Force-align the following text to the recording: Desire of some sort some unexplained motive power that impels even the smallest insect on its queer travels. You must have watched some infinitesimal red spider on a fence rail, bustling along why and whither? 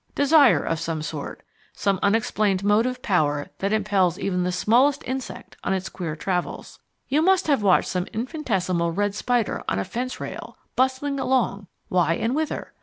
Desire 0.15 0.63
of 0.63 0.79
some 0.79 1.03
sort 1.03 1.43
some 1.73 1.99
unexplained 2.01 2.63
motive 2.63 3.03
power 3.03 3.51
that 3.59 3.71
impels 3.71 4.17
even 4.17 4.43
the 4.43 4.51
smallest 4.51 5.03
insect 5.05 5.57
on 5.63 5.73
its 5.73 5.89
queer 5.89 6.15
travels. 6.15 6.79
You 7.07 7.21
must 7.21 7.45
have 7.45 7.61
watched 7.61 7.89
some 7.89 8.07
infinitesimal 8.11 8.91
red 8.93 9.13
spider 9.13 9.61
on 9.69 9.77
a 9.77 9.85
fence 9.85 10.19
rail, 10.19 10.57
bustling 10.75 11.19
along 11.19 11.67
why 11.87 12.15
and 12.15 12.33
whither? 12.33 12.73